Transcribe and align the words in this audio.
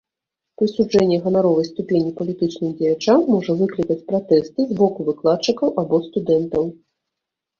Прысуджэнне 0.59 1.17
ганаровай 1.25 1.65
ступені 1.71 2.11
палітычным 2.21 2.71
дзеячам 2.79 3.19
можа 3.33 3.51
выклікаць 3.61 3.99
пратэсты 4.09 4.59
з 4.69 4.77
боку 4.81 4.99
выкладчыкаў 5.09 5.67
або 5.83 5.95
студэнтаў. 6.07 6.63